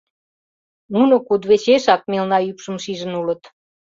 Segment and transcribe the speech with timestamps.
[0.93, 3.41] Нуно кудывечешак мелна ӱпшым шижын улыт.